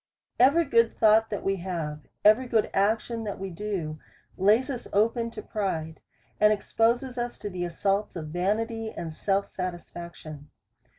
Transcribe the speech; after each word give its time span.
Every 0.39 0.65
good 0.65 0.97
thought 0.97 1.29
that 1.29 1.43
we 1.43 1.57
have, 1.57 2.07
every 2.25 2.47
good 2.47 2.71
ac 2.73 3.01
tion 3.01 3.23
that 3.25 3.37
we 3.37 3.51
do, 3.51 3.99
lays 4.35 4.71
us 4.71 4.87
open 4.93 5.29
to 5.29 5.43
pride, 5.43 5.99
and 6.39 6.51
exposes 6.51 7.19
us 7.19 7.37
to 7.37 7.51
the 7.51 7.65
assaults 7.65 8.15
of 8.15 8.29
vanity 8.29 8.89
and 8.89 9.13
self 9.13 9.45
satisfaction. 9.45 10.49